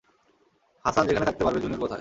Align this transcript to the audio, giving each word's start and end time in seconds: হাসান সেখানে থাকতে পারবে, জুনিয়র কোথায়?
হাসান 0.85 1.03
সেখানে 1.07 1.25
থাকতে 1.25 1.43
পারবে, 1.45 1.59
জুনিয়র 1.59 1.77
কোথায়? 1.77 1.89